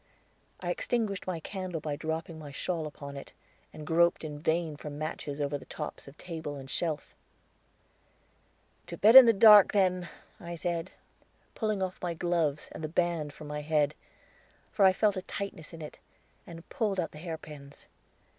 I 0.61 0.71
extinguished 0.71 1.27
my 1.27 1.39
candle 1.39 1.79
by 1.79 1.95
dropping 1.95 2.39
my 2.39 2.51
shawl 2.51 2.87
upon 2.87 3.15
it, 3.15 3.33
and 3.71 3.85
groped 3.85 4.23
in 4.23 4.39
vain 4.39 4.75
for 4.75 4.89
matches 4.89 5.39
over 5.39 5.59
the 5.59 5.65
tops 5.65 6.07
of 6.07 6.17
table 6.17 6.55
and 6.55 6.67
shelf. 6.67 7.13
"To 8.87 8.97
bed 8.97 9.15
in 9.15 9.27
the 9.27 9.31
dark, 9.31 9.73
then," 9.73 10.09
I 10.39 10.55
said, 10.55 10.89
pulling 11.53 11.83
off 11.83 12.01
my 12.01 12.15
gloves 12.15 12.67
and 12.71 12.83
the 12.83 12.87
band, 12.87 13.31
from 13.31 13.45
my 13.45 13.61
head, 13.61 13.93
for 14.71 14.85
I 14.85 14.91
felt 14.91 15.17
a 15.17 15.21
tightness 15.21 15.71
in 15.71 15.83
it, 15.83 15.99
and 16.47 16.67
pulled 16.69 16.99
out 16.99 17.11
the 17.11 17.19
hairpins. 17.19 17.87